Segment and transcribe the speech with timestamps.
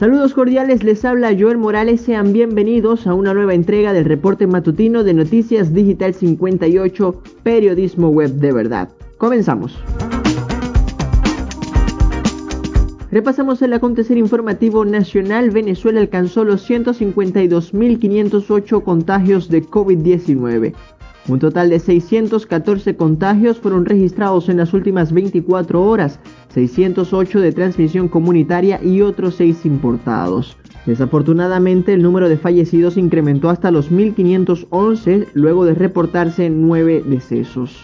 [0.00, 5.04] Saludos cordiales, les habla Joel Morales, sean bienvenidos a una nueva entrega del reporte matutino
[5.04, 8.88] de Noticias Digital 58, Periodismo Web de Verdad.
[9.18, 9.78] Comenzamos.
[13.10, 15.50] Repasamos el acontecer informativo nacional.
[15.50, 20.72] Venezuela alcanzó los 152.508 contagios de COVID-19.
[21.30, 26.18] Un total de 614 contagios fueron registrados en las últimas 24 horas,
[26.52, 30.56] 608 de transmisión comunitaria y otros 6 importados.
[30.86, 37.78] Desafortunadamente, el número de fallecidos incrementó hasta los 1.511 luego de reportarse 9 decesos.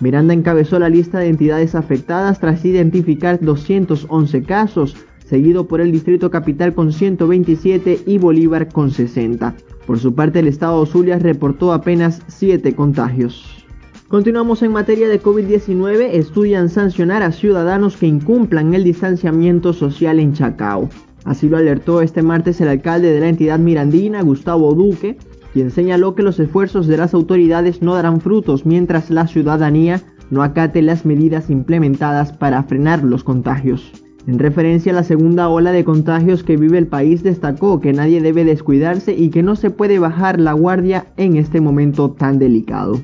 [0.00, 4.94] Miranda encabezó la lista de entidades afectadas tras identificar 211 casos,
[5.24, 9.54] seguido por el Distrito Capital con 127 y Bolívar con 60.
[9.86, 13.64] Por su parte, el estado Zulia reportó apenas 7 contagios.
[14.08, 16.10] Continuamos en materia de COVID-19.
[16.12, 20.88] Estudian sancionar a ciudadanos que incumplan el distanciamiento social en Chacao.
[21.24, 25.16] Así lo alertó este martes el alcalde de la entidad mirandina, Gustavo Duque,
[25.52, 30.42] quien señaló que los esfuerzos de las autoridades no darán frutos mientras la ciudadanía no
[30.42, 33.92] acate las medidas implementadas para frenar los contagios.
[34.26, 38.20] En referencia a la segunda ola de contagios que vive el país, destacó que nadie
[38.20, 43.00] debe descuidarse y que no se puede bajar la guardia en este momento tan delicado.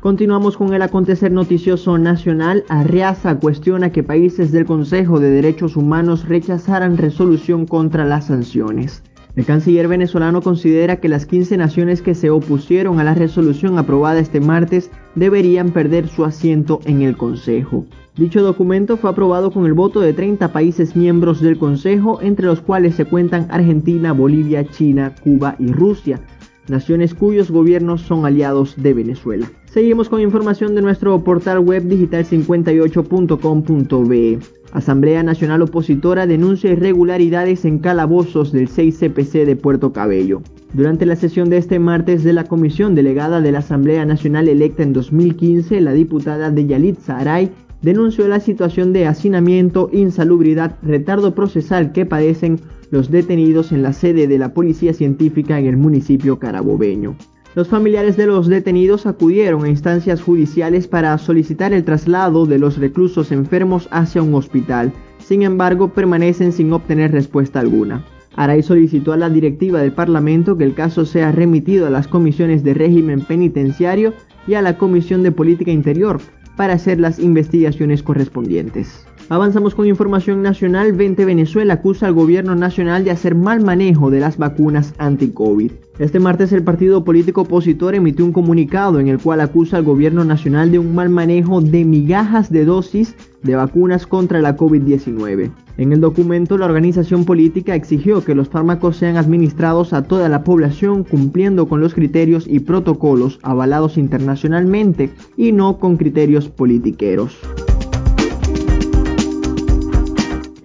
[0.00, 2.64] Continuamos con el acontecer noticioso nacional.
[2.68, 9.02] Arriaza cuestiona que países del Consejo de Derechos Humanos rechazaran resolución contra las sanciones.
[9.34, 14.20] El canciller venezolano considera que las 15 naciones que se opusieron a la resolución aprobada
[14.20, 17.84] este martes deberían perder su asiento en el Consejo.
[18.18, 22.60] Dicho documento fue aprobado con el voto de 30 países miembros del Consejo, entre los
[22.60, 26.20] cuales se cuentan Argentina, Bolivia, China, Cuba y Rusia,
[26.66, 29.48] naciones cuyos gobiernos son aliados de Venezuela.
[29.66, 34.40] Seguimos con información de nuestro portal web digital58.com.be.
[34.72, 40.42] Asamblea Nacional Opositora denuncia irregularidades en calabozos del 6CPC de Puerto Cabello.
[40.74, 44.82] Durante la sesión de este martes de la comisión delegada de la Asamblea Nacional electa
[44.82, 47.52] en 2015, la diputada de Yalit Aray
[47.82, 54.26] denunció la situación de hacinamiento, insalubridad, retardo procesal que padecen los detenidos en la sede
[54.26, 57.16] de la Policía Científica en el municipio carabobeño.
[57.54, 62.78] Los familiares de los detenidos acudieron a instancias judiciales para solicitar el traslado de los
[62.78, 68.04] reclusos enfermos hacia un hospital, sin embargo permanecen sin obtener respuesta alguna.
[68.36, 72.62] Aray solicitó a la directiva del Parlamento que el caso sea remitido a las comisiones
[72.62, 74.12] de régimen penitenciario
[74.46, 76.20] y a la Comisión de Política Interior
[76.58, 79.06] para hacer las investigaciones correspondientes.
[79.28, 80.92] Avanzamos con información nacional.
[80.92, 85.70] 20 Venezuela acusa al gobierno nacional de hacer mal manejo de las vacunas anti-COVID.
[86.00, 90.24] Este martes el partido político opositor emitió un comunicado en el cual acusa al gobierno
[90.24, 95.50] nacional de un mal manejo de migajas de dosis de vacunas contra la COVID-19.
[95.76, 100.42] En el documento la organización política exigió que los fármacos sean administrados a toda la
[100.42, 107.38] población cumpliendo con los criterios y protocolos avalados internacionalmente y no con criterios politiqueros.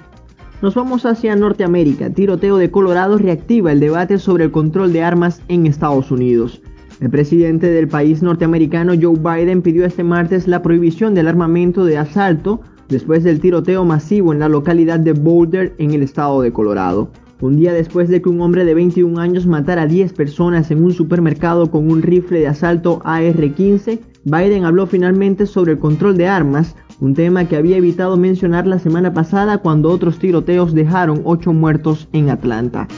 [0.63, 2.11] Nos vamos hacia Norteamérica.
[2.11, 6.61] Tiroteo de Colorado reactiva el debate sobre el control de armas en Estados Unidos.
[7.01, 11.99] El presidente del país norteamericano Joe Biden pidió este martes la prohibición del armamento de
[11.99, 17.11] asalto después del tiroteo masivo en la localidad de Boulder en el estado de Colorado.
[17.41, 20.83] Un día después de que un hombre de 21 años matara a 10 personas en
[20.83, 26.29] un supermercado con un rifle de asalto AR-15, Biden habló finalmente sobre el control de
[26.29, 31.53] armas, un tema que había evitado mencionar la semana pasada cuando otros tiroteos dejaron 8
[31.53, 32.89] muertos en Atlanta.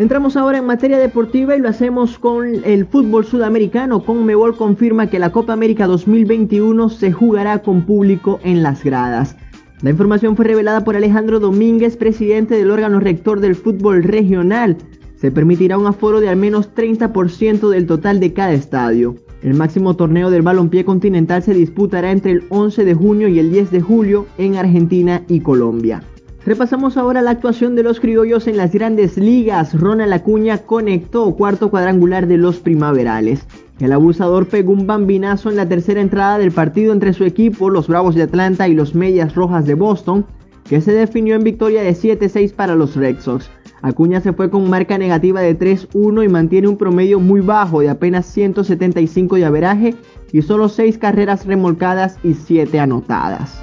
[0.00, 4.02] Entramos ahora en materia deportiva y lo hacemos con el fútbol sudamericano.
[4.02, 9.36] Conmebol confirma que la Copa América 2021 se jugará con público en las gradas.
[9.82, 14.78] La información fue revelada por Alejandro Domínguez, presidente del órgano rector del fútbol regional.
[15.16, 19.16] Se permitirá un aforo de al menos 30% del total de cada estadio.
[19.42, 23.52] El máximo torneo del balompié continental se disputará entre el 11 de junio y el
[23.52, 26.02] 10 de julio en Argentina y Colombia.
[26.46, 29.78] Repasamos ahora la actuación de los criollos en las grandes ligas.
[29.78, 33.46] Ronald Acuña conectó cuarto cuadrangular de los primaverales.
[33.78, 37.88] El abusador pegó un bambinazo en la tercera entrada del partido entre su equipo, los
[37.88, 40.24] Bravos de Atlanta y los Medias Rojas de Boston,
[40.64, 43.50] que se definió en victoria de 7-6 para los Red Sox.
[43.82, 47.90] Acuña se fue con marca negativa de 3-1 y mantiene un promedio muy bajo de
[47.90, 49.94] apenas 175 de averaje
[50.32, 53.62] y solo 6 carreras remolcadas y 7 anotadas.